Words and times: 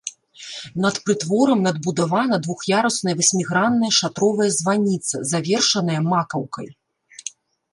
Над 0.83 0.95
прытворам 1.09 1.59
надбудавана 1.67 2.35
двух'ярусная 2.47 3.15
васьмігранная 3.19 3.91
шатровая 3.99 4.49
званіца, 4.59 5.15
завершаная 5.33 6.01
макаўкай. 6.11 6.67